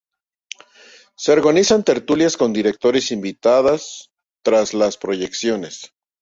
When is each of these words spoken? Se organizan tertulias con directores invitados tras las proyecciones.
Se 1.15 1.31
organizan 1.31 1.83
tertulias 1.83 2.35
con 2.35 2.53
directores 2.53 3.11
invitados 3.11 4.09
tras 4.43 4.73
las 4.73 4.97
proyecciones. 4.97 5.93